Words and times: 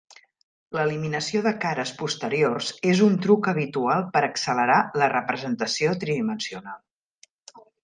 L'eliminació 0.77 1.41
de 1.47 1.51
cares 1.65 1.91
posteriors 1.99 2.71
és 2.93 3.03
un 3.09 3.19
truc 3.27 3.51
habitual 3.53 4.07
per 4.17 4.25
accelerar 4.29 4.81
la 5.03 5.13
representació 5.15 5.95
tridimensional. 6.07 6.83